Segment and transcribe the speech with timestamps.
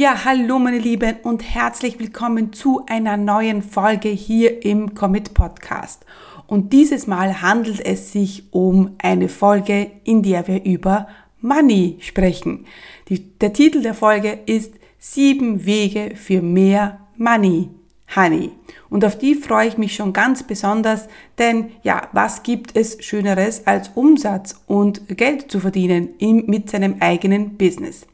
[0.00, 6.06] Ja, hallo meine Lieben und herzlich willkommen zu einer neuen Folge hier im Commit Podcast.
[6.46, 11.08] Und dieses Mal handelt es sich um eine Folge, in der wir über
[11.40, 12.64] Money sprechen.
[13.08, 17.68] Die, der Titel der Folge ist Sieben Wege für mehr Money.
[18.14, 18.52] Honey.
[18.88, 21.08] Und auf die freue ich mich schon ganz besonders,
[21.38, 26.98] denn ja, was gibt es Schöneres als Umsatz und Geld zu verdienen im, mit seinem
[27.00, 28.06] eigenen Business?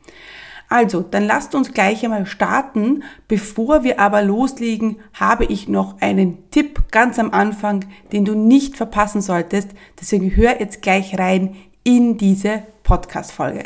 [0.74, 3.04] Also, dann lasst uns gleich einmal starten.
[3.28, 8.76] Bevor wir aber loslegen, habe ich noch einen Tipp ganz am Anfang, den du nicht
[8.76, 9.68] verpassen solltest.
[10.00, 13.62] Deswegen hör jetzt gleich rein in diese Podcast-Folge.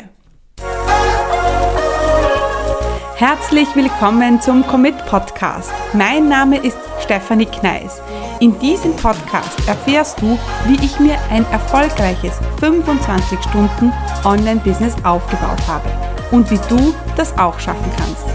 [3.15, 5.73] Herzlich willkommen zum Commit Podcast.
[5.93, 8.03] Mein Name ist Stefanie Kneis.
[8.39, 13.91] In diesem Podcast erfährst du, wie ich mir ein erfolgreiches 25 Stunden
[14.23, 15.98] Online-Business aufgebaut habe
[16.31, 18.25] und wie du das auch schaffen kannst.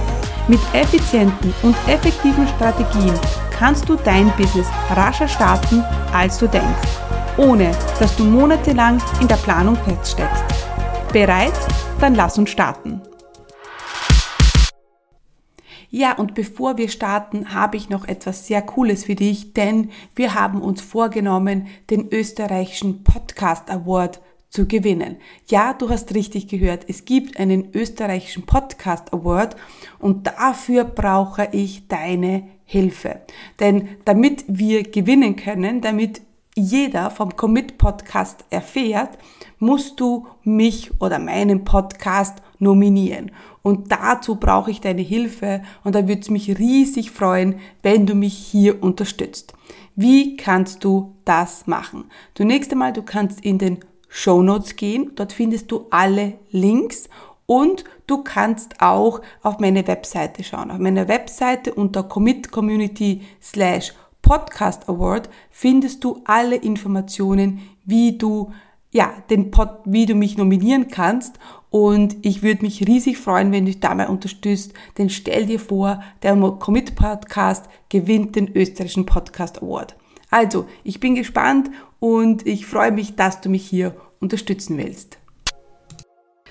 [0.48, 3.14] Mit effizienten und effektiven Strategien
[3.56, 6.88] kannst du dein Business rascher starten, als du denkst,
[7.36, 10.44] ohne dass du monatelang in der Planung feststeckst.
[11.12, 11.54] Bereit?
[12.00, 13.00] Dann lass uns starten.
[15.96, 20.34] Ja, und bevor wir starten, habe ich noch etwas sehr Cooles für dich, denn wir
[20.34, 24.20] haben uns vorgenommen, den österreichischen Podcast Award
[24.54, 25.16] zu gewinnen.
[25.48, 26.84] Ja, du hast richtig gehört.
[26.86, 29.56] Es gibt einen österreichischen Podcast Award
[29.98, 33.22] und dafür brauche ich deine Hilfe.
[33.58, 36.22] Denn damit wir gewinnen können, damit
[36.54, 39.18] jeder vom Commit Podcast erfährt,
[39.58, 43.32] musst du mich oder meinen Podcast nominieren.
[43.62, 48.14] Und dazu brauche ich deine Hilfe und da würde es mich riesig freuen, wenn du
[48.14, 49.52] mich hier unterstützt.
[49.96, 52.04] Wie kannst du das machen?
[52.36, 53.80] Zunächst einmal, du kannst in den
[54.16, 55.10] Show Notes gehen.
[55.16, 57.08] Dort findest du alle Links
[57.46, 60.70] und du kannst auch auf meine Webseite schauen.
[60.70, 63.92] Auf meiner Webseite unter Commit Community slash
[64.22, 68.52] Podcast Award findest du alle Informationen, wie du
[68.92, 71.40] ja, den Pod, wie du mich nominieren kannst.
[71.70, 74.74] Und ich würde mich riesig freuen, wenn du dich dabei unterstützt.
[74.96, 79.96] Denn stell dir vor, der Commit Podcast gewinnt den österreichischen Podcast Award.
[80.30, 85.18] Also, ich bin gespannt und ich freue mich, dass du mich hier unterstützen willst.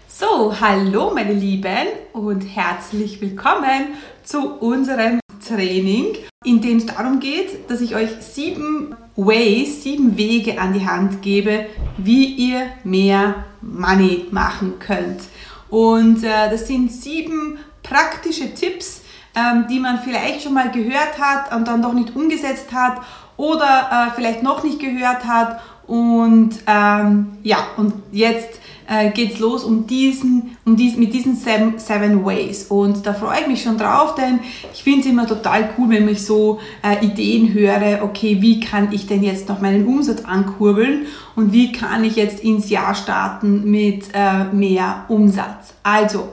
[0.07, 6.15] So, hallo meine Lieben und herzlich willkommen zu unserem Training,
[6.45, 11.21] in dem es darum geht, dass ich euch sieben Ways, sieben Wege an die Hand
[11.21, 11.65] gebe,
[11.97, 15.21] wie ihr mehr Money machen könnt.
[15.69, 19.01] Und äh, das sind sieben praktische Tipps,
[19.35, 23.01] ähm, die man vielleicht schon mal gehört hat und dann doch nicht umgesetzt hat
[23.37, 25.59] oder äh, vielleicht noch nicht gehört hat.
[25.87, 31.79] Und ähm, ja, und jetzt äh, geht's los um diesen, um diesen, mit diesen seven,
[31.79, 32.65] seven Ways.
[32.67, 34.39] Und da freue ich mich schon drauf, denn
[34.73, 38.91] ich finde es immer total cool, wenn ich so äh, Ideen höre, okay, wie kann
[38.91, 41.05] ich denn jetzt noch meinen Umsatz ankurbeln
[41.35, 45.73] und wie kann ich jetzt ins Jahr starten mit äh, mehr Umsatz.
[45.83, 46.29] Also,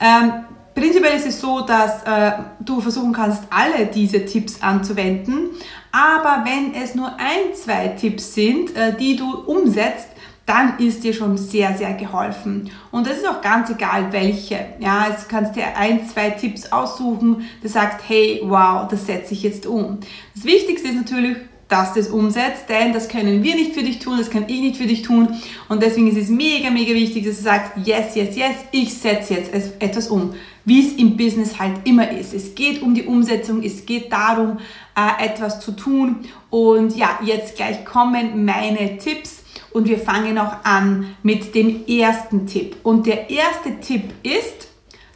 [0.00, 0.32] ähm,
[0.80, 5.50] Prinzipiell ist es so, dass äh, du versuchen kannst, alle diese Tipps anzuwenden,
[5.92, 10.08] aber wenn es nur ein, zwei Tipps sind, äh, die du umsetzt,
[10.46, 12.70] dann ist dir schon sehr, sehr geholfen.
[12.90, 14.58] Und das ist auch ganz egal, welche.
[14.78, 19.42] Ja, es kannst dir ein, zwei Tipps aussuchen, du sagst, hey, wow, das setze ich
[19.42, 19.98] jetzt um.
[20.34, 21.36] Das Wichtigste ist natürlich,
[21.70, 24.60] dass du es umsetzt, denn das können wir nicht für dich tun, das kann ich
[24.60, 25.28] nicht für dich tun.
[25.68, 29.34] Und deswegen ist es mega, mega wichtig, dass du sagst, yes, yes, yes, ich setze
[29.34, 32.34] jetzt etwas um wie es im Business halt immer ist.
[32.34, 34.58] Es geht um die Umsetzung, es geht darum,
[34.96, 36.20] äh, etwas zu tun.
[36.50, 39.42] Und ja, jetzt gleich kommen meine Tipps
[39.72, 42.76] und wir fangen auch an mit dem ersten Tipp.
[42.82, 44.68] Und der erste Tipp ist,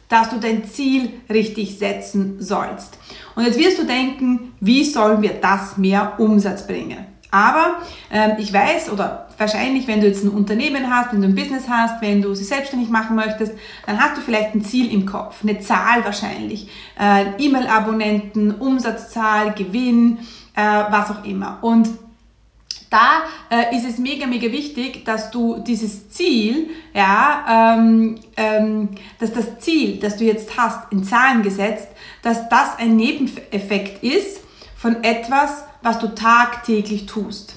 [0.09, 2.97] dass du dein Ziel richtig setzen sollst.
[3.35, 7.05] Und jetzt wirst du denken, wie sollen wir das mehr Umsatz bringen?
[7.31, 11.35] Aber ähm, ich weiß oder wahrscheinlich, wenn du jetzt ein Unternehmen hast, wenn du ein
[11.35, 13.53] Business hast, wenn du sie selbstständig machen möchtest,
[13.85, 20.19] dann hast du vielleicht ein Ziel im Kopf, eine Zahl wahrscheinlich, äh, E-Mail-Abonnenten, Umsatzzahl, Gewinn,
[20.55, 21.57] äh, was auch immer.
[21.61, 21.89] Und
[22.95, 28.89] da äh, ist es mega, mega wichtig, dass du dieses Ziel, ja, ähm, ähm,
[29.19, 31.89] dass das Ziel, das du jetzt hast, in Zahlen gesetzt,
[32.21, 34.39] dass das ein Nebeneffekt ist
[34.77, 37.55] von etwas, was du tagtäglich tust.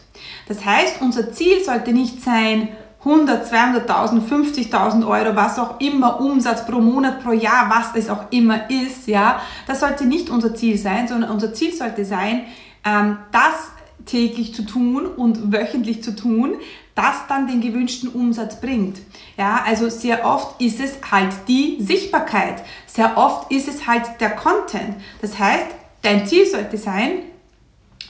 [0.49, 2.69] Das heißt, unser Ziel sollte nicht sein,
[3.05, 8.25] 100, 200.000, 50.000 Euro, was auch immer, Umsatz pro Monat, pro Jahr, was es auch
[8.31, 9.41] immer ist, ja.
[9.69, 12.47] Das sollte nicht unser Ziel sein, sondern unser Ziel sollte sein,
[12.85, 16.55] ähm, das täglich zu tun und wöchentlich zu tun,
[16.95, 18.99] das dann den gewünschten Umsatz bringt.
[19.37, 22.63] Ja, also sehr oft ist es halt die Sichtbarkeit.
[22.87, 24.97] Sehr oft ist es halt der Content.
[25.21, 25.67] Das heißt,
[26.03, 27.23] dein Ziel sollte sein,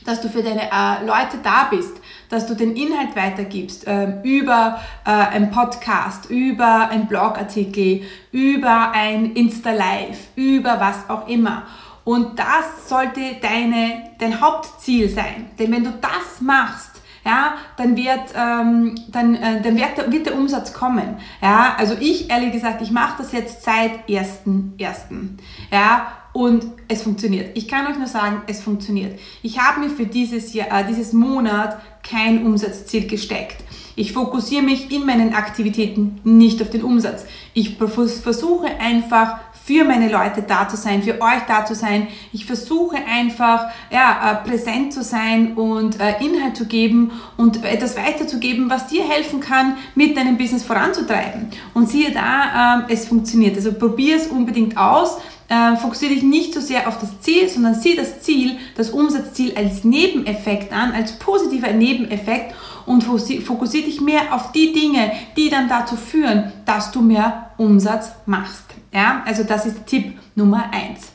[0.09, 2.01] dass du für deine äh, Leute da bist,
[2.31, 8.03] dass du den Inhalt weitergibst äh, über äh, einen Podcast, über einen Blogartikel,
[8.33, 11.67] über ein Insta-Live, über was auch immer.
[12.09, 15.51] Und das sollte deine, dein Hauptziel sein.
[15.59, 20.35] Denn wenn du das machst, ja, dann wird, ähm, dann, äh, dann wird, wird der
[20.35, 21.19] Umsatz kommen.
[21.43, 25.37] Ja, also ich, ehrlich gesagt, ich mache das jetzt seit 1.1.
[25.71, 27.55] Ja, und es funktioniert.
[27.59, 29.21] Ich kann euch nur sagen, es funktioniert.
[29.43, 33.63] Ich habe mir für dieses Jahr, äh, dieses Monat kein Umsatzziel gesteckt.
[33.97, 37.27] Ich fokussiere mich in meinen Aktivitäten nicht auf den Umsatz.
[37.53, 42.07] Ich versuche einfach für meine Leute da zu sein, für euch da zu sein.
[42.33, 47.95] Ich versuche einfach ja, äh, präsent zu sein und äh, Inhalt zu geben und etwas
[47.95, 51.51] weiterzugeben, was dir helfen kann, mit deinem Business voranzutreiben.
[51.75, 53.57] Und siehe da, äh, es funktioniert.
[53.57, 55.19] Also probier es unbedingt aus.
[55.51, 59.55] Äh, fokussiere dich nicht so sehr auf das Ziel, sondern sieh das Ziel, das Umsatzziel
[59.55, 62.55] als Nebeneffekt an, als positiver Nebeneffekt
[62.87, 68.13] und fokussiere dich mehr auf die Dinge, die dann dazu führen, dass du mehr Umsatz
[68.25, 68.78] machst.
[68.93, 71.13] Ja, also das ist Tipp Nummer eins.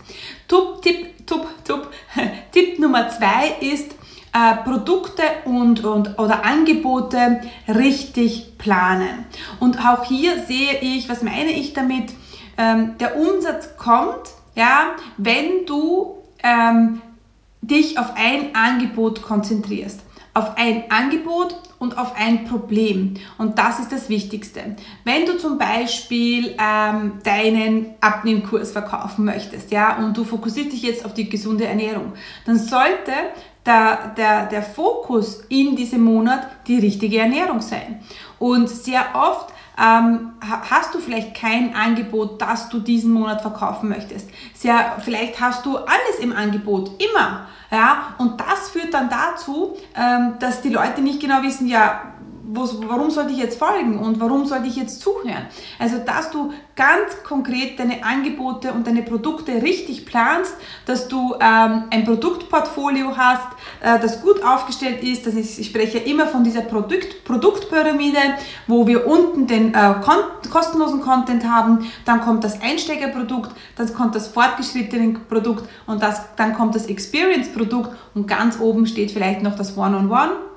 [0.47, 1.91] Tup, Tipp, tup, tup.
[2.51, 3.91] Tipp Nummer zwei ist,
[4.33, 9.25] äh, Produkte und, und, oder Angebote richtig planen.
[9.59, 12.13] Und auch hier sehe ich, was meine ich damit?
[12.57, 17.01] Ähm, der Umsatz kommt, ja, wenn du ähm,
[17.61, 20.01] dich auf ein Angebot konzentrierst
[20.33, 23.15] auf ein Angebot und auf ein Problem.
[23.37, 24.77] Und das ist das Wichtigste.
[25.03, 31.05] Wenn du zum Beispiel ähm, deinen Abnehmkurs verkaufen möchtest, ja, und du fokussierst dich jetzt
[31.05, 32.13] auf die gesunde Ernährung,
[32.45, 33.11] dann sollte
[33.65, 37.99] der, der, der Fokus in diesem Monat die richtige Ernährung sein.
[38.39, 44.29] Und sehr oft ähm, hast du vielleicht kein Angebot, das du diesen Monat verkaufen möchtest.
[44.53, 47.47] Sehr, vielleicht hast du alles im Angebot, immer.
[47.71, 48.13] Ja?
[48.19, 52.12] Und das führt dann dazu, ähm, dass die Leute nicht genau wissen, ja,
[52.45, 55.47] warum sollte ich jetzt folgen und warum sollte ich jetzt zuhören?
[55.79, 60.55] Also, dass du ganz konkret deine Angebote und deine Produkte richtig planst,
[60.85, 63.47] dass du ähm, ein Produktportfolio hast,
[63.81, 65.25] äh, das gut aufgestellt ist.
[65.25, 65.57] Das ist.
[65.59, 68.19] Ich spreche immer von dieser Produkt, Produktpyramide,
[68.67, 69.93] wo wir unten den äh,
[70.51, 76.53] kostenlosen Content haben, dann kommt das Einsteigerprodukt, dann kommt das fortgeschrittene Produkt und das, dann
[76.53, 80.09] kommt das Experience-Produkt und ganz oben steht vielleicht noch das One-on-One.
[80.09, 80.52] -on -One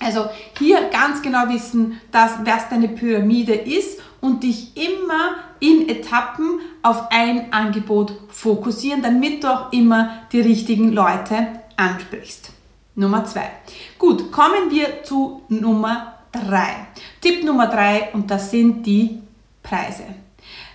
[0.00, 0.28] also
[0.58, 7.10] hier ganz genau wissen, dass, was deine Pyramide ist und dich immer in Etappen auf
[7.10, 12.50] ein Angebot fokussieren, damit du auch immer die richtigen Leute ansprichst.
[12.94, 13.50] Nummer zwei.
[13.98, 16.86] Gut, kommen wir zu Nummer drei.
[17.20, 19.20] Tipp Nummer drei und das sind die
[19.62, 20.04] Preise.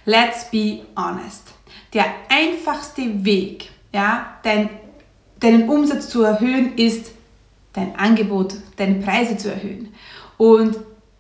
[0.06, 1.54] Let's be honest.
[1.94, 4.70] Der einfachste Weg, ja, dein,
[5.40, 7.12] deinen Umsatz zu erhöhen, ist
[7.74, 9.94] dein Angebot, deine Preise zu erhöhen.
[10.38, 10.78] Und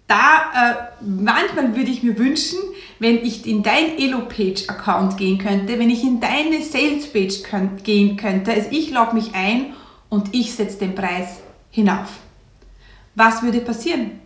[0.07, 2.59] da äh, manchmal würde ich mir wünschen,
[2.99, 8.51] wenn ich in dein Elo-Page-Account gehen könnte, wenn ich in deine Sales-Page könnt, gehen könnte,
[8.51, 9.73] also ich logge mich ein
[10.09, 11.39] und ich setze den Preis
[11.71, 12.19] hinauf.
[13.15, 14.19] Was würde passieren?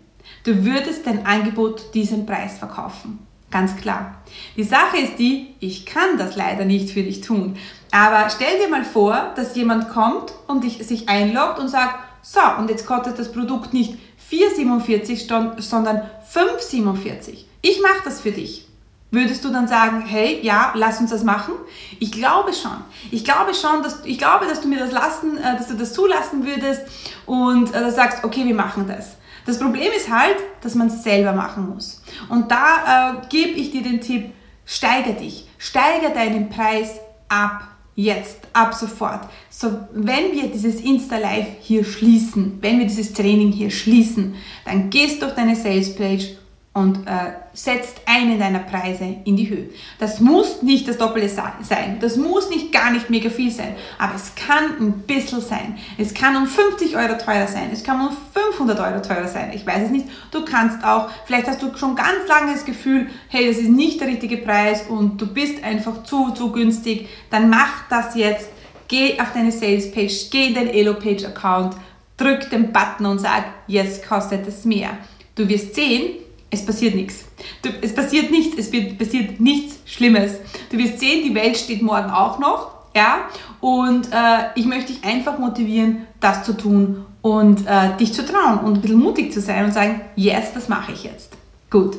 [0.44, 3.20] Du würdest dein Angebot diesen Preis verkaufen.
[3.50, 4.16] Ganz klar.
[4.58, 7.58] Die Sache ist die, ich kann das leider nicht für dich tun.
[7.92, 12.42] Aber stell dir mal vor, dass jemand kommt und dich, sich einloggt und sagt, so,
[12.60, 13.98] und jetzt kostet das Produkt nicht
[14.30, 16.02] 4,47, sondern
[16.34, 17.46] 5,47.
[17.62, 18.68] Ich mache das für dich.
[19.12, 21.54] Würdest du dann sagen, hey, ja, lass uns das machen?
[22.02, 22.84] Ich glaube schon.
[23.12, 25.94] Ich glaube schon, dass ich glaube, dass du mir das lassen, äh, dass du das
[25.94, 26.82] zulassen würdest
[27.26, 29.16] und äh, sagst, okay, wir machen das.
[29.46, 32.02] Das Problem ist halt, dass man es selber machen muss.
[32.28, 34.34] Und da äh, gebe ich dir den Tipp,
[34.66, 39.28] steigere dich, steigere deinen Preis ab jetzt, ab sofort.
[39.50, 44.36] So, wenn wir dieses Insta-Live hier schließen, wenn wir dieses Training hier schließen,
[44.66, 46.38] dann gehst du auf deine Sales-Page
[46.78, 49.70] und äh, setzt einen deiner Preise in die Höhe.
[49.98, 54.14] Das muss nicht das Doppelte sein, das muss nicht gar nicht mega viel sein, aber
[54.14, 55.80] es kann ein bisschen sein.
[55.98, 59.66] Es kann um 50 Euro teurer sein, es kann um 500 Euro teurer sein, ich
[59.66, 60.06] weiß es nicht.
[60.30, 64.00] Du kannst auch, vielleicht hast du schon ganz lange das Gefühl, hey, das ist nicht
[64.00, 68.50] der richtige Preis und du bist einfach zu, zu günstig, dann mach das jetzt.
[68.88, 71.76] Geh auf deine Sales Page, geh in deinen Elo Page Account,
[72.18, 74.92] drück den Button und sag, jetzt kostet es mehr.
[75.36, 76.18] Du wirst sehen,
[76.50, 77.26] es passiert nichts.
[77.62, 80.34] Du, es passiert nichts, es wird, passiert nichts Schlimmes.
[80.72, 83.20] Du wirst sehen, die Welt steht morgen auch noch, ja,
[83.60, 88.60] und äh, ich möchte dich einfach motivieren, das zu tun und äh, dich zu trauen
[88.60, 91.34] und ein bisschen mutig zu sein und sagen, yes, das mache ich jetzt.
[91.70, 91.98] Gut.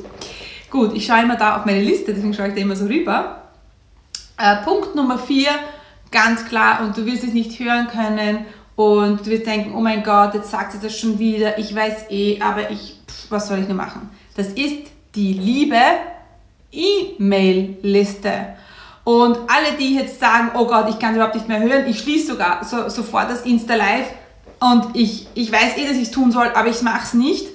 [0.69, 3.43] Gut, ich schaue immer da auf meine Liste, deswegen schaue ich da immer so rüber.
[4.37, 5.49] Äh, Punkt Nummer vier,
[6.11, 10.03] ganz klar, und du wirst es nicht hören können und du wirst denken, oh mein
[10.03, 13.59] Gott, jetzt sagt sie das schon wieder, ich weiß eh, aber ich, pff, was soll
[13.59, 14.09] ich nur machen?
[14.39, 15.75] Das ist die liebe
[16.71, 18.55] E-Mail-Liste.
[19.03, 22.27] Und alle, die jetzt sagen, oh Gott, ich kann überhaupt nicht mehr hören, ich schließe
[22.27, 24.07] sogar so, sofort das Insta Live
[24.61, 27.47] und ich, ich weiß eh, dass ich es tun soll, aber ich mache es nicht.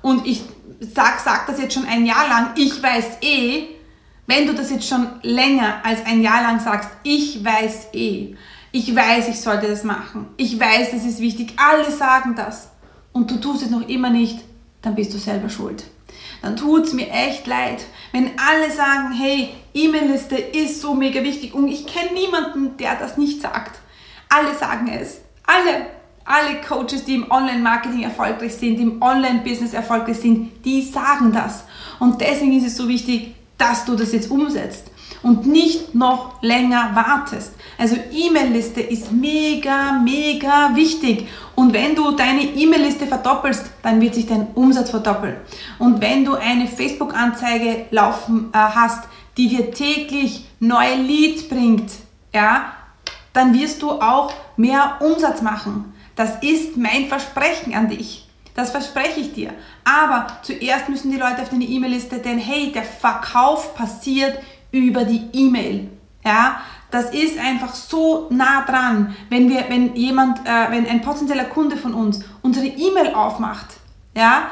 [0.00, 0.42] Und ich
[0.80, 3.68] sag, sag das jetzt schon ein Jahr lang, ich weiß eh,
[4.26, 8.34] wenn du das jetzt schon länger als ein Jahr lang sagst, ich weiß eh,
[8.72, 12.70] ich weiß, ich sollte das machen, ich weiß, es ist wichtig, alle sagen das
[13.12, 14.40] und du tust es noch immer nicht,
[14.80, 15.84] dann bist du selber schuld.
[16.42, 21.54] Dann tut es mir echt leid, wenn alle sagen, hey, E-Mail-Liste ist so mega wichtig
[21.54, 23.78] und ich kenne niemanden, der das nicht sagt.
[24.28, 25.20] Alle sagen es.
[25.46, 25.86] Alle
[26.24, 31.64] alle Coaches, die im Online-Marketing erfolgreich sind, im Online-Business erfolgreich sind, die sagen das.
[31.98, 34.91] Und deswegen ist es so wichtig, dass du das jetzt umsetzt
[35.22, 37.54] und nicht noch länger wartest.
[37.78, 41.28] Also E-Mail-Liste ist mega, mega wichtig.
[41.54, 45.36] Und wenn du deine E-Mail-Liste verdoppelst, dann wird sich dein Umsatz verdoppeln.
[45.78, 49.04] Und wenn du eine Facebook-Anzeige laufen äh, hast,
[49.36, 51.90] die dir täglich neue Leads bringt,
[52.34, 52.72] ja,
[53.32, 55.92] dann wirst du auch mehr Umsatz machen.
[56.16, 58.28] Das ist mein Versprechen an dich.
[58.54, 59.54] Das verspreche ich dir.
[59.84, 64.38] Aber zuerst müssen die Leute auf deine E-Mail-Liste, denn hey, der Verkauf passiert
[64.72, 65.88] über die E-Mail.
[66.24, 66.60] Ja,
[66.90, 71.76] das ist einfach so nah dran, wenn wir, wenn jemand, äh, wenn ein potenzieller Kunde
[71.76, 73.66] von uns unsere E-Mail aufmacht,
[74.14, 74.50] ja,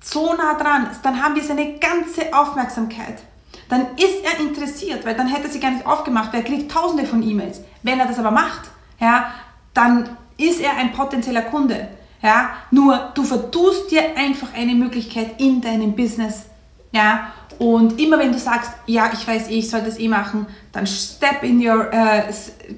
[0.00, 3.22] so nah dran, dann haben wir seine ganze Aufmerksamkeit.
[3.68, 6.70] Dann ist er interessiert, weil dann hätte er sie gar nicht aufgemacht, weil er kriegt
[6.70, 7.62] tausende von E-Mails.
[7.82, 8.70] Wenn er das aber macht,
[9.00, 9.32] ja,
[9.72, 11.88] dann ist er ein potenzieller Kunde.
[12.22, 16.46] Ja, nur du vertust dir einfach eine Möglichkeit in deinem Business.
[16.92, 20.46] Ja, und immer wenn du sagst, ja, ich weiß eh, ich soll das eh machen,
[20.72, 22.32] dann step in your, äh,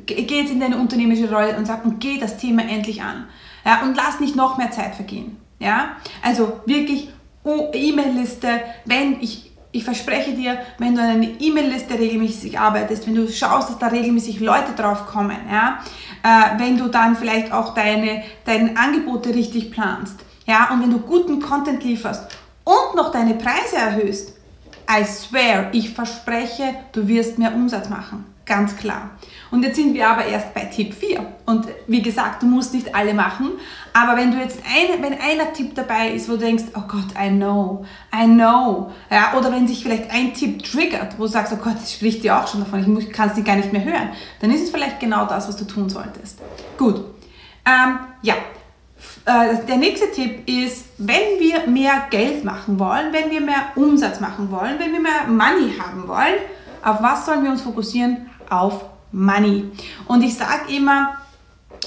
[0.06, 3.26] geh in deine unternehmerische Rolle und sag, und geh das Thema endlich an.
[3.64, 5.36] Ja, und lass nicht noch mehr Zeit vergehen.
[5.58, 7.08] Ja, also wirklich
[7.44, 8.48] E-Mail-Liste,
[8.84, 13.68] wenn ich ich verspreche dir, wenn du an eine E-Mail-Liste regelmäßig arbeitest, wenn du schaust,
[13.68, 15.80] dass da regelmäßig Leute drauf kommen, ja,
[16.22, 20.16] äh, wenn du dann vielleicht auch deine, deine Angebote richtig planst,
[20.46, 22.24] ja, und wenn du guten Content lieferst
[22.64, 24.35] und noch deine Preise erhöhst,
[24.88, 28.24] I swear, ich verspreche, du wirst mehr Umsatz machen.
[28.46, 29.10] Ganz klar.
[29.50, 31.20] Und jetzt sind wir aber erst bei Tipp 4.
[31.46, 33.50] Und wie gesagt, du musst nicht alle machen.
[33.92, 37.08] Aber wenn du jetzt ein, wenn einer Tipp dabei ist, wo du denkst, oh Gott,
[37.20, 38.92] I know, I know.
[39.10, 42.22] Ja, oder wenn sich vielleicht ein Tipp triggert, wo du sagst, oh Gott, das spricht
[42.22, 45.00] dir auch schon davon, ich kann es gar nicht mehr hören, dann ist es vielleicht
[45.00, 46.38] genau das, was du tun solltest.
[46.78, 47.04] Gut.
[47.64, 48.34] Ähm, ja,
[49.26, 54.50] der nächste Tipp ist, wenn wir mehr Geld machen wollen, wenn wir mehr Umsatz machen
[54.52, 56.36] wollen, wenn wir mehr Money haben wollen,
[56.82, 58.30] auf was sollen wir uns fokussieren?
[58.48, 59.64] Auf Money.
[60.06, 61.16] Und ich sage immer,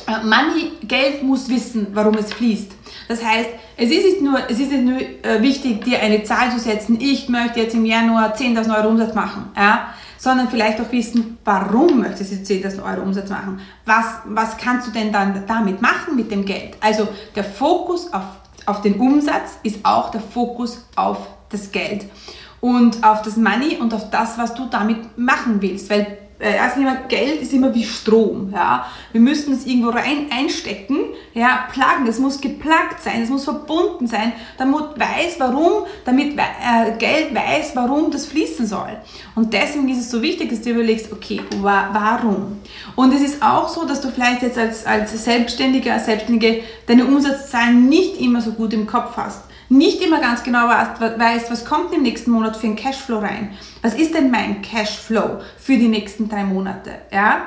[0.07, 2.71] äh, Money, Geld muss wissen, warum es fließt.
[3.07, 6.51] Das heißt, es ist nicht nur, es ist nicht nur äh, wichtig, dir eine Zahl
[6.51, 10.91] zu setzen, ich möchte jetzt im Januar 10.000 Euro Umsatz machen, ja, sondern vielleicht auch
[10.91, 13.59] wissen, warum möchtest du 10.000 Euro Umsatz machen?
[13.85, 16.77] Was, was kannst du denn dann damit machen mit dem Geld?
[16.81, 18.25] Also der Fokus auf,
[18.65, 21.17] auf den Umsatz ist auch der Fokus auf
[21.49, 22.05] das Geld
[22.59, 26.79] und auf das Money und auf das, was du damit machen willst, weil äh, also
[26.79, 28.51] immer, Geld ist immer wie Strom.
[28.53, 28.87] Ja?
[29.11, 30.99] Wir müssen es irgendwo rein einstecken,
[31.33, 36.97] ja, pluggen, es muss geplagt sein, es muss verbunden sein, damit weiß, warum, damit äh,
[36.97, 38.97] Geld weiß, warum das fließen soll.
[39.35, 42.59] Und deswegen ist es so wichtig, dass du überlegst, okay, wa warum?
[42.95, 47.05] Und es ist auch so, dass du vielleicht jetzt als, als Selbstständiger, als Selbstständige deine
[47.05, 51.93] Umsatzzahlen nicht immer so gut im Kopf hast nicht immer ganz genau weißt, was kommt
[51.93, 53.51] im nächsten Monat für ein Cashflow rein.
[53.81, 56.91] Was ist denn mein Cashflow für die nächsten drei Monate?
[57.11, 57.43] Ja?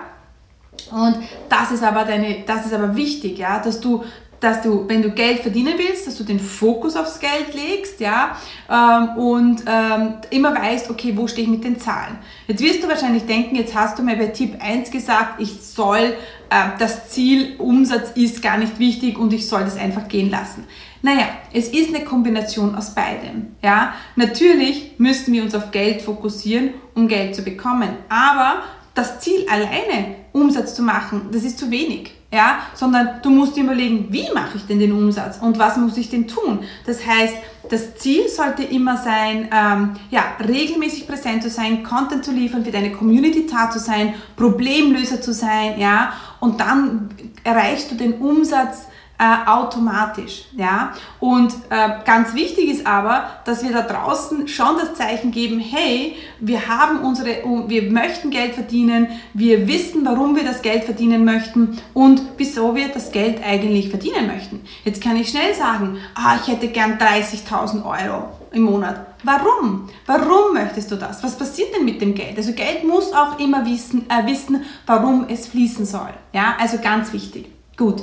[0.90, 4.04] Und das ist aber deine, das ist aber wichtig, ja, dass du
[4.42, 8.36] dass du, wenn du Geld verdienen willst, dass du den Fokus aufs Geld legst, ja,
[8.68, 12.18] ähm, und ähm, immer weißt, okay, wo stehe ich mit den Zahlen.
[12.48, 16.16] Jetzt wirst du wahrscheinlich denken, jetzt hast du mir bei Tipp 1 gesagt, ich soll,
[16.50, 20.66] äh, das Ziel Umsatz ist gar nicht wichtig und ich soll das einfach gehen lassen.
[21.02, 23.54] Naja, es ist eine Kombination aus beidem.
[23.62, 23.94] Ja?
[24.16, 27.90] Natürlich müssen wir uns auf Geld fokussieren, um Geld zu bekommen.
[28.08, 28.62] Aber
[28.94, 32.12] das Ziel alleine, Umsatz zu machen, das ist zu wenig.
[32.32, 32.58] Ja?
[32.74, 36.10] Sondern du musst dir überlegen, wie mache ich denn den Umsatz und was muss ich
[36.10, 36.60] denn tun?
[36.86, 37.34] Das heißt,
[37.70, 42.72] das Ziel sollte immer sein, ähm, ja, regelmäßig präsent zu sein, Content zu liefern, für
[42.72, 47.10] deine Community da zu sein, Problemlöser zu sein, ja, und dann
[47.44, 48.88] erreichst du den Umsatz
[49.22, 50.46] äh, automatisch.
[50.56, 50.92] Ja?
[51.20, 56.16] Und äh, ganz wichtig ist aber, dass wir da draußen schon das Zeichen geben, hey,
[56.40, 57.28] wir haben unsere,
[57.68, 62.88] wir möchten Geld verdienen, wir wissen, warum wir das Geld verdienen möchten und wieso wir
[62.88, 64.60] das Geld eigentlich verdienen möchten.
[64.84, 69.06] Jetzt kann ich schnell sagen, ah, ich hätte gern 30.000 Euro im Monat.
[69.22, 69.88] Warum?
[70.04, 71.22] Warum möchtest du das?
[71.22, 72.36] Was passiert denn mit dem Geld?
[72.36, 76.10] Also Geld muss auch immer wissen, äh, wissen warum es fließen soll.
[76.32, 77.61] Ja, also ganz wichtig.
[77.76, 78.02] Gut.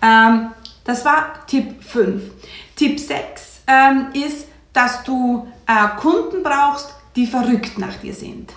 [0.00, 0.50] Ähm,
[0.84, 2.22] das war Tipp 5.
[2.76, 8.52] Tipp 6 ähm, ist, dass du äh, Kunden brauchst, die verrückt nach dir sind.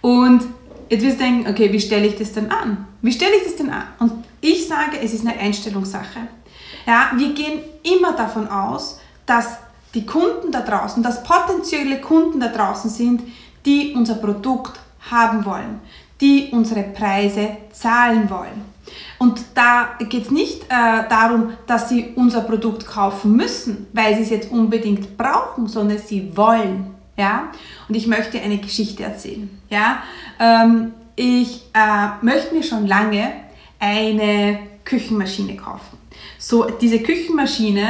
[0.00, 0.42] Und
[0.88, 2.86] jetzt wirst du denken, okay, wie stelle ich das denn an?
[3.02, 3.84] Wie stelle ich das denn an?
[3.98, 6.20] Und ich sage, es ist eine Einstellungssache.
[6.86, 9.58] Ja, wir gehen immer davon aus, dass
[9.94, 13.22] die Kunden da draußen, dass potenzielle Kunden da draußen sind,
[13.66, 14.78] die unser Produkt
[15.10, 15.80] haben wollen,
[16.20, 18.69] die unsere Preise zahlen wollen.
[19.18, 24.22] Und da geht es nicht äh, darum, dass sie unser Produkt kaufen müssen, weil sie
[24.22, 26.94] es jetzt unbedingt brauchen, sondern sie wollen.
[27.16, 27.50] Ja?
[27.88, 29.50] Und ich möchte eine Geschichte erzählen.
[29.68, 30.02] Ja?
[30.38, 33.32] Ähm, ich äh, möchte mir schon lange
[33.78, 35.98] eine Küchenmaschine kaufen.
[36.38, 37.86] So, diese Küchenmaschine,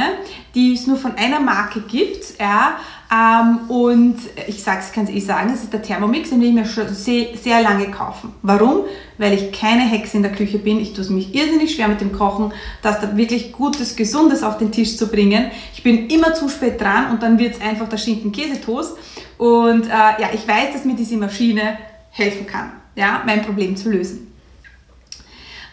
[0.53, 2.77] die es nur von einer Marke gibt, ja,
[3.13, 6.53] ähm, und ich sag's, kann es eh sagen, es ist der Thermomix, den will ich
[6.53, 8.31] mir schon sehr, sehr lange kaufen.
[8.41, 8.85] Warum?
[9.17, 10.79] Weil ich keine Hexe in der Küche bin.
[10.79, 14.57] Ich tue es mich irrsinnig schwer mit dem Kochen, das da wirklich Gutes, Gesundes auf
[14.57, 15.51] den Tisch zu bringen.
[15.73, 18.95] Ich bin immer zu spät dran und dann wird es einfach der Schinken-Käsetoast.
[19.37, 21.79] Und äh, ja, ich weiß, dass mir diese Maschine
[22.11, 24.31] helfen kann, ja, mein Problem zu lösen.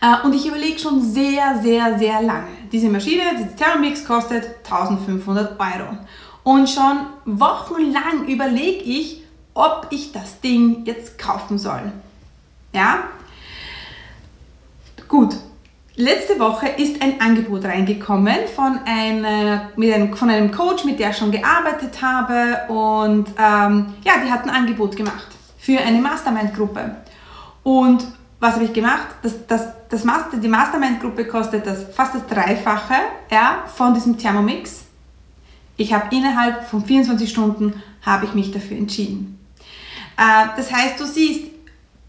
[0.00, 2.48] Äh, und ich überlege schon sehr, sehr, sehr lange.
[2.72, 5.98] Diese Maschine, diese Thermomix kostet 1500 Euro.
[6.48, 11.92] Und schon wochenlang überlege ich, ob ich das Ding jetzt kaufen soll.
[12.72, 13.00] Ja?
[15.08, 15.36] Gut.
[15.94, 21.10] Letzte Woche ist ein Angebot reingekommen von, einer, mit einem, von einem Coach, mit der
[21.10, 22.72] ich schon gearbeitet habe.
[22.72, 25.28] Und ähm, ja, die hat ein Angebot gemacht
[25.58, 26.96] für eine Mastermind-Gruppe.
[27.62, 28.06] Und
[28.40, 29.08] was habe ich gemacht?
[29.20, 32.94] Das, das, das Master, die Mastermind-Gruppe kostet das, fast das Dreifache
[33.30, 34.87] ja, von diesem Thermomix.
[35.78, 39.38] Ich habe innerhalb von 24 Stunden habe ich mich dafür entschieden.
[40.18, 41.44] Äh, das heißt, du siehst,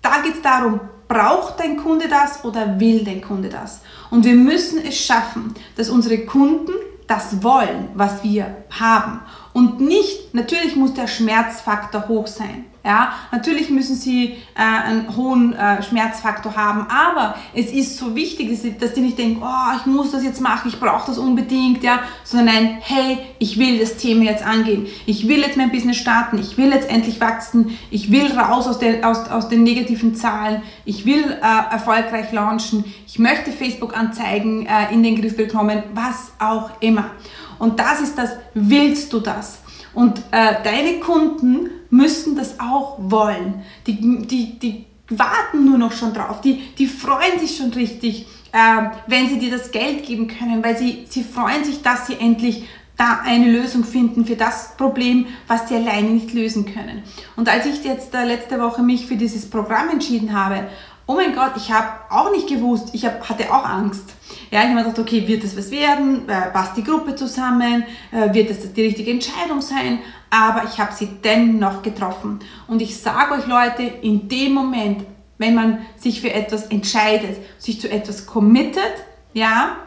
[0.02, 3.82] da geht es darum, braucht dein Kunde das oder will dein Kunde das?
[4.10, 6.74] Und wir müssen es schaffen, dass unsere Kunden
[7.08, 9.22] das wollen, was wir haben.
[9.54, 12.66] Und nicht, natürlich muss der Schmerzfaktor hoch sein.
[12.90, 18.50] Ja, natürlich müssen sie äh, einen hohen äh, Schmerzfaktor haben, aber es ist so wichtig,
[18.50, 21.84] dass, dass die nicht denken, oh, ich muss das jetzt machen, ich brauche das unbedingt,
[21.84, 25.98] ja, sondern nein, hey, ich will das Thema jetzt angehen, ich will jetzt mein Business
[25.98, 30.16] starten, ich will jetzt endlich wachsen, ich will raus aus, der, aus, aus den negativen
[30.16, 36.32] Zahlen, ich will äh, erfolgreich launchen, ich möchte Facebook-Anzeigen äh, in den Griff bekommen, was
[36.40, 37.12] auch immer.
[37.60, 39.60] Und das ist das, willst du das?
[39.94, 43.64] Und äh, deine Kunden müssen das auch wollen.
[43.88, 46.42] Die, die, die warten nur noch schon drauf.
[46.42, 50.78] Die, die freuen sich schon richtig, äh, wenn sie dir das Geld geben können, weil
[50.78, 52.66] sie, sie freuen sich, dass sie endlich
[53.00, 57.02] da eine Lösung finden für das Problem, was sie alleine nicht lösen können.
[57.38, 60.68] Und als ich jetzt äh, letzte Woche mich für dieses Programm entschieden habe,
[61.10, 64.14] oh mein Gott, ich habe auch nicht gewusst, ich hab, hatte auch Angst.
[64.52, 66.30] Ja, ich habe mir gedacht, okay, wird das was werden?
[66.30, 67.84] Äh, passt die Gruppe zusammen?
[68.12, 70.00] Äh, wird das die richtige Entscheidung sein?
[70.30, 72.42] Aber ich habe sie dennoch getroffen.
[72.68, 75.04] Und ich sage euch Leute, in dem Moment,
[75.40, 78.94] wenn man sich für etwas entscheidet, sich zu etwas committet,
[79.34, 79.78] ja,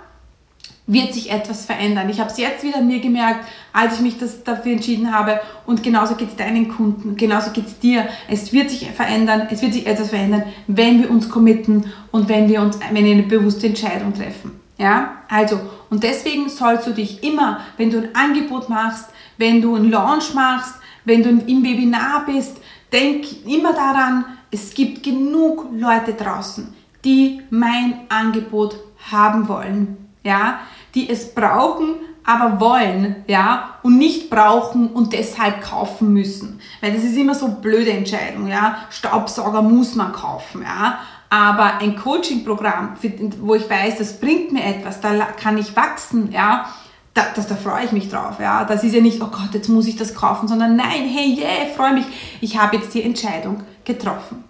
[0.92, 2.08] wird sich etwas verändern.
[2.10, 5.40] Ich habe es jetzt wieder mir gemerkt, als ich mich das dafür entschieden habe.
[5.66, 8.06] Und genauso geht es deinen Kunden, genauso geht es dir.
[8.28, 12.48] Es wird sich verändern, es wird sich etwas verändern, wenn wir uns committen und wenn
[12.48, 14.60] wir uns wenn wir eine bewusste Entscheidung treffen.
[14.78, 19.76] Ja, also, und deswegen sollst du dich immer, wenn du ein Angebot machst, wenn du
[19.76, 20.74] einen Launch machst,
[21.04, 22.58] wenn du im Webinar bist,
[22.92, 26.74] denk immer daran, es gibt genug Leute draußen,
[27.04, 28.76] die mein Angebot
[29.10, 30.60] haben wollen ja,
[30.94, 36.60] die es brauchen, aber wollen, ja, und nicht brauchen und deshalb kaufen müssen.
[36.80, 38.78] Weil das ist immer so blöde Entscheidung, ja.
[38.90, 41.00] Staubsauger muss man kaufen, ja.
[41.30, 42.96] Aber ein Coaching-Programm,
[43.40, 46.66] wo ich weiß, das bringt mir etwas, da kann ich wachsen, ja,
[47.14, 48.64] da, das, da freue ich mich drauf, ja.
[48.64, 51.66] Das ist ja nicht, oh Gott, jetzt muss ich das kaufen, sondern nein, hey, yeah,
[51.74, 52.04] freue mich,
[52.40, 54.44] ich habe jetzt die Entscheidung getroffen,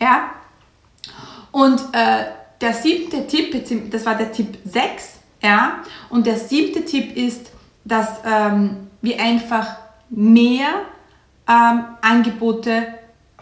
[0.00, 0.30] ja.
[1.52, 2.24] Und äh,
[2.60, 7.50] der siebte Tipp, das war der Tipp 6, ja, und der siebte Tipp ist,
[7.84, 9.76] dass ähm, wir einfach
[10.08, 10.68] mehr
[11.46, 12.86] ähm, Angebote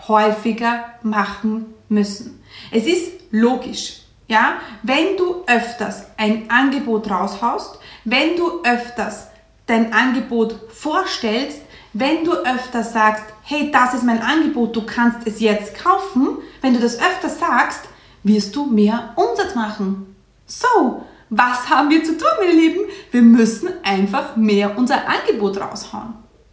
[0.08, 2.42] häufiger machen müssen.
[2.72, 9.28] Es ist logisch, Ja, wenn du öfters ein Angebot raushaust, wenn du öfters
[9.66, 11.60] dein Angebot vorstellst,
[11.92, 16.74] wenn du öfters sagst, hey, das ist mein Angebot, du kannst es jetzt kaufen, wenn
[16.74, 17.82] du das öfter sagst,
[18.22, 20.16] wirst du mehr Umsatz machen.
[20.46, 22.80] So, was haben wir zu tun, meine Lieben?
[23.10, 26.12] Wir müssen einfach mehr unser Angebot raushauen.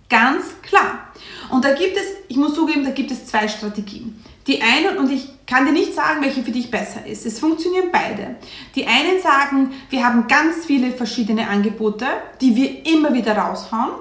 [0.10, 1.10] Ganz klar.
[1.50, 4.24] Und da gibt es, ich muss zugeben, da gibt es zwei Strategien.
[4.48, 7.26] Die einen, und ich kann dir nicht sagen, welche für dich besser ist.
[7.26, 8.38] Es funktionieren beide.
[8.74, 12.06] Die einen sagen, wir haben ganz viele verschiedene Angebote,
[12.40, 13.92] die wir immer wieder raushauen.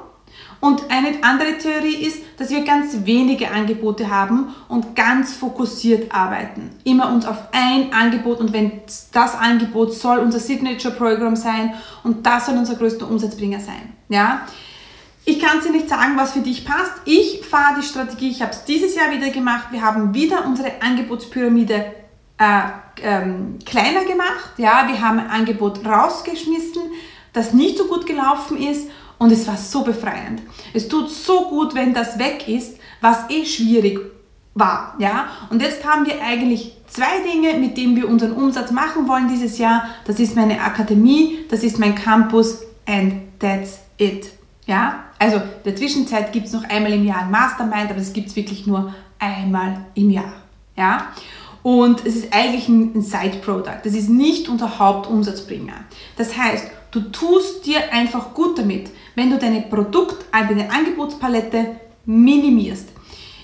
[0.60, 6.70] Und eine andere Theorie ist, dass wir ganz wenige Angebote haben und ganz fokussiert arbeiten.
[6.82, 8.72] Immer uns auf ein Angebot und wenn
[9.12, 13.94] das Angebot soll unser Signature Program sein und das soll unser größter Umsatzbringer sein.
[14.08, 14.42] Ja?
[15.24, 16.92] Ich kann dir nicht sagen, was für dich passt.
[17.04, 19.68] Ich fahre die Strategie, ich habe es dieses Jahr wieder gemacht.
[19.70, 21.84] Wir haben wieder unsere Angebotspyramide
[22.38, 22.60] äh,
[23.02, 24.52] ähm, kleiner gemacht.
[24.56, 26.82] Ja, wir haben ein Angebot rausgeschmissen,
[27.32, 30.42] das nicht so gut gelaufen ist und es war so befreiend.
[30.74, 34.00] Es tut so gut, wenn das weg ist, was eh schwierig
[34.54, 34.94] war.
[34.98, 35.28] Ja?
[35.50, 39.58] Und jetzt haben wir eigentlich zwei Dinge, mit denen wir unseren Umsatz machen wollen dieses
[39.58, 39.88] Jahr.
[40.06, 44.30] Das ist meine Akademie, das ist mein Campus and that's it.
[44.66, 48.12] Ja, also in der Zwischenzeit gibt es noch einmal im Jahr ein Mastermind, aber das
[48.12, 50.32] gibt es wirklich nur einmal im Jahr.
[50.76, 51.08] Ja,
[51.62, 53.80] und es ist eigentlich ein Side-Product.
[53.84, 55.74] Das ist nicht unser Hauptumsatzbringer.
[56.16, 62.88] Das heißt, du tust dir einfach gut damit, wenn du deine Produkt, deine Angebotspalette minimierst.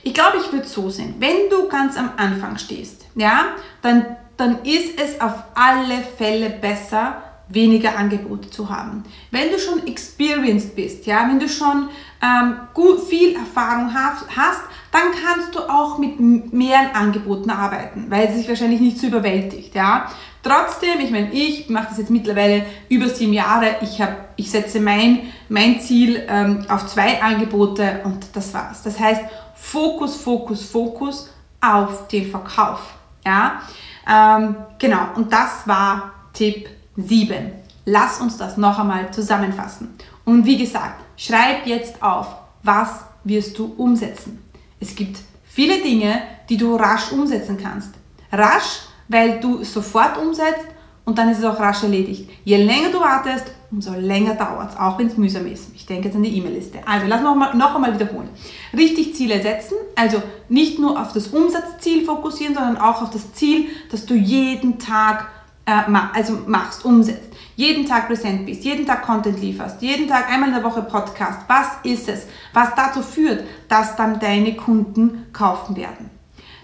[0.02, 1.14] Ich glaube, ich würde so sehen.
[1.18, 3.46] Wenn du ganz am Anfang stehst, ja,
[3.82, 4.04] dann,
[4.36, 9.04] dann ist es auf alle Fälle besser, weniger Angebote zu haben.
[9.30, 11.88] Wenn du schon experienced bist, ja, wenn du schon
[12.22, 18.36] ähm, gut viel Erfahrung hast, dann kannst du auch mit mehr Angeboten arbeiten, weil es
[18.36, 20.10] sich wahrscheinlich nicht so überwältigt, ja.
[20.44, 23.76] Trotzdem, ich meine, ich mache das jetzt mittlerweile über sieben Jahre.
[23.80, 28.82] Ich, hab, ich setze mein, mein Ziel ähm, auf zwei Angebote und das war's.
[28.82, 29.22] Das heißt,
[29.54, 31.30] Fokus, Fokus, Fokus
[31.62, 32.80] auf den Verkauf.
[33.24, 33.62] Ja?
[34.06, 37.52] Ähm, genau, und das war Tipp 7.
[37.86, 39.94] Lass uns das noch einmal zusammenfassen.
[40.26, 42.26] Und wie gesagt, schreib jetzt auf,
[42.62, 44.44] was wirst du umsetzen.
[44.78, 47.94] Es gibt viele Dinge, die du rasch umsetzen kannst.
[48.30, 50.66] Rasch, weil du sofort umsetzt
[51.04, 52.30] und dann ist es auch rasch erledigt.
[52.44, 55.68] Je länger du wartest, umso länger dauert es, auch wenn es mühsam ist.
[55.74, 56.78] Ich denke jetzt an die E-Mail-Liste.
[56.86, 58.28] Also lass noch, mal, noch einmal wiederholen.
[58.76, 63.66] Richtig Ziele setzen, also nicht nur auf das Umsatzziel fokussieren, sondern auch auf das Ziel,
[63.90, 65.26] dass du jeden Tag
[65.66, 70.48] äh, also machst, umsetzt, jeden Tag präsent bist, jeden Tag Content lieferst, jeden Tag einmal
[70.48, 75.76] in der Woche Podcast, was ist es, was dazu führt, dass dann deine Kunden kaufen
[75.76, 76.10] werden.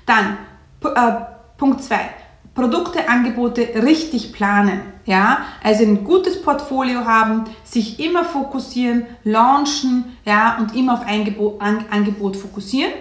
[0.07, 0.38] Dann
[0.85, 1.24] äh,
[1.57, 1.98] Punkt 2.
[2.55, 4.81] Produkte, Angebote richtig planen.
[5.07, 11.61] Ja, also ein gutes Portfolio haben, sich immer fokussieren, launchen, ja, und immer auf Angebot,
[11.61, 12.93] Angebot fokussieren.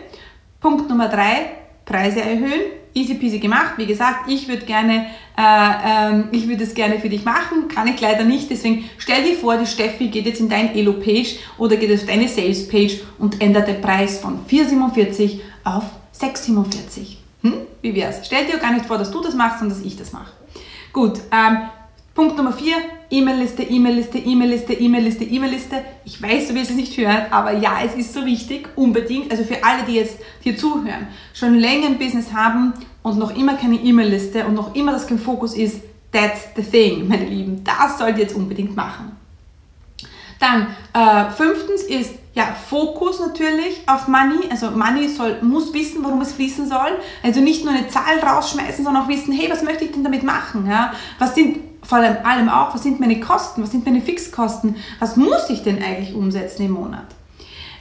[0.59, 1.51] Punkt Nummer drei,
[1.85, 3.73] Preise erhöhen easy peasy gemacht.
[3.77, 5.07] Wie gesagt, ich würde gerne,
[5.37, 8.49] äh, ähm, ich würde es gerne für dich machen, kann ich leider nicht.
[8.49, 12.27] Deswegen stell dir vor, die Steffi geht jetzt in dein Elo-Page oder geht auf deine
[12.27, 15.83] Sales-Page und ändert den Preis von 4,47 auf
[16.19, 17.17] 6,47.
[17.81, 18.25] Wie wär's?
[18.25, 20.31] Stell dir gar nicht vor, dass du das machst, sondern dass ich das mache.
[20.91, 21.69] Gut, ähm,
[22.13, 22.75] Punkt Nummer 4,
[23.11, 25.85] E-Mail-Liste, E-Mail-Liste, E-Mail-Liste, E-Mail-Liste, E-Mail-Liste.
[26.03, 29.31] Ich weiß, du willst es nicht hören, aber ja, es ist so wichtig, unbedingt.
[29.31, 33.53] Also für alle, die jetzt hier zuhören, schon länger ein Business haben und noch immer
[33.55, 37.63] keine E-Mail-Liste und noch immer das kein Fokus ist, that's the thing, meine Lieben.
[37.63, 39.18] Das sollt ihr jetzt unbedingt machen.
[40.39, 44.49] Dann äh, fünftens ist ja Fokus natürlich auf Money.
[44.49, 46.97] Also Money soll, muss wissen, warum es fließen soll.
[47.23, 50.23] Also nicht nur eine Zahl rausschmeißen, sondern auch wissen, hey, was möchte ich denn damit
[50.23, 50.67] machen?
[50.69, 50.93] Ja?
[51.17, 55.49] Was sind vor allem auch, was sind meine Kosten, was sind meine Fixkosten, was muss
[55.49, 57.07] ich denn eigentlich umsetzen im Monat.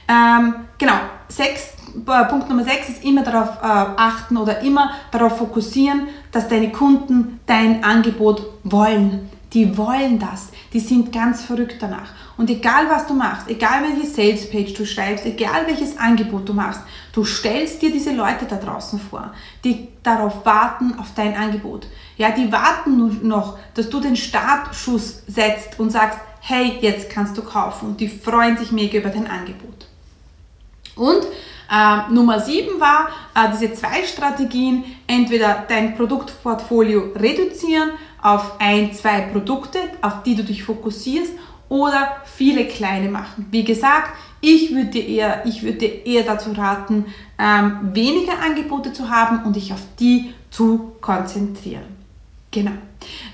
[0.07, 0.95] Ähm, genau,
[1.27, 1.73] sechs,
[2.07, 6.71] äh, Punkt Nummer 6 ist immer darauf äh, achten oder immer darauf fokussieren, dass deine
[6.71, 9.29] Kunden dein Angebot wollen.
[9.53, 10.49] Die wollen das.
[10.73, 12.11] Die sind ganz verrückt danach.
[12.37, 16.81] Und egal was du machst, egal welche Salespage du schreibst, egal welches Angebot du machst,
[17.13, 19.33] du stellst dir diese Leute da draußen vor,
[19.63, 21.87] die darauf warten auf dein Angebot.
[22.17, 27.37] Ja, die warten nur noch, dass du den Startschuss setzt und sagst, hey, jetzt kannst
[27.37, 27.89] du kaufen.
[27.89, 29.87] Und die freuen sich mega über dein Angebot.
[30.95, 31.25] Und
[31.71, 39.21] äh, Nummer 7 war äh, diese zwei Strategien, entweder dein Produktportfolio reduzieren auf ein, zwei
[39.21, 41.33] Produkte, auf die du dich fokussierst
[41.69, 43.47] oder viele kleine machen.
[43.51, 47.05] Wie gesagt, ich würde dir eher, ich würde dir eher dazu raten,
[47.37, 51.83] ähm, weniger Angebote zu haben und dich auf die zu konzentrieren.
[52.51, 52.71] Genau.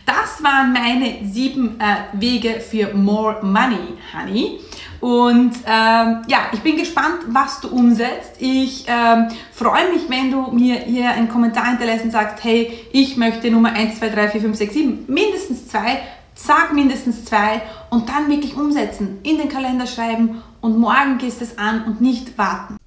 [0.06, 4.60] Das waren meine sieben äh, Wege für More Money, Honey.
[5.02, 8.34] Und ähm, ja, ich bin gespannt, was du umsetzt.
[8.40, 13.18] Ich ähm, freue mich, wenn du mir hier einen Kommentar hinterlässt und sagst, hey, ich
[13.18, 16.02] möchte Nummer 1, 2, 3, 4, 5, 6, 7, mindestens zwei,
[16.34, 21.58] sag mindestens zwei und dann wirklich umsetzen, in den Kalender schreiben und morgen gehst es
[21.58, 22.78] an und nicht warten.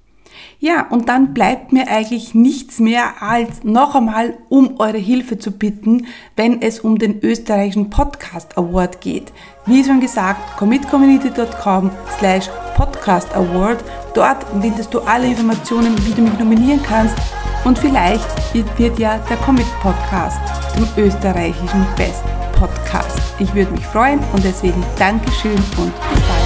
[0.59, 5.51] Ja, und dann bleibt mir eigentlich nichts mehr als noch einmal um eure Hilfe zu
[5.51, 9.31] bitten, wenn es um den österreichischen Podcast Award geht.
[9.65, 13.83] Wie schon gesagt, commitcommunity.com slash podcast award.
[14.13, 17.15] Dort findest du alle Informationen, wie du mich nominieren kannst
[17.65, 18.27] und vielleicht
[18.77, 20.39] wird ja der Commit Podcast
[20.75, 22.23] zum österreichischen Best
[22.53, 23.17] Podcast.
[23.39, 26.38] Ich würde mich freuen und deswegen Dankeschön und bis bald.